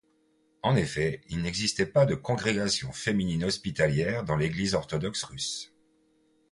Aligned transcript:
En 0.63 0.75
effet, 0.75 1.21
il 1.29 1.43
n'existait 1.43 1.85
pas 1.85 2.07
de 2.07 2.15
congrégation 2.15 2.91
féminine 2.91 3.43
hospitalière 3.43 4.23
dans 4.23 4.35
l'Église 4.35 4.73
orthodoxe 4.73 5.21
russe. 5.21 5.75